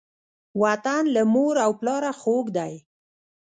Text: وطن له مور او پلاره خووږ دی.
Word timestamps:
وطن 0.61 1.03
له 1.15 1.21
مور 1.33 1.55
او 1.65 1.71
پلاره 1.79 2.11
خووږ 2.19 2.45
دی. 2.57 2.73